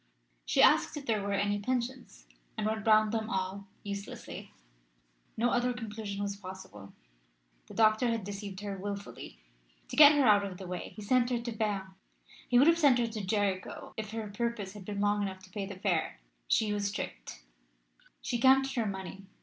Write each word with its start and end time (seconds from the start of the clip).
She 0.47 0.63
asked 0.63 0.97
if 0.97 1.05
there 1.05 1.21
were 1.21 1.33
any 1.33 1.59
pensions, 1.59 2.25
and 2.57 2.65
went 2.65 2.87
round 2.87 3.11
them 3.11 3.29
all 3.29 3.67
uselessly. 3.83 4.51
No 5.37 5.51
other 5.51 5.73
conclusion 5.73 6.23
was 6.23 6.35
possible. 6.35 6.93
The 7.67 7.75
doctor 7.75 8.07
had 8.07 8.23
deceived 8.23 8.61
her 8.61 8.79
wilfully. 8.79 9.37
To 9.89 9.95
get 9.95 10.13
her 10.13 10.25
out 10.25 10.43
of 10.43 10.57
the 10.57 10.65
way 10.65 10.89
he 10.95 11.03
sent 11.03 11.29
her 11.29 11.39
to 11.41 11.51
Berne. 11.51 11.93
He 12.49 12.57
would 12.57 12.65
have 12.67 12.79
sent 12.79 12.97
her 12.97 13.05
to 13.05 13.23
Jericho 13.23 13.93
if 13.95 14.09
her 14.09 14.27
purse 14.27 14.73
had 14.73 14.85
been 14.85 15.01
long 15.01 15.21
enough 15.21 15.43
to 15.43 15.51
pay 15.51 15.67
the 15.67 15.75
fare. 15.75 16.19
She 16.47 16.73
was 16.73 16.91
tricked. 16.91 17.43
She 18.23 18.39
counted 18.39 18.73
her 18.73 18.87
money. 18.87 19.27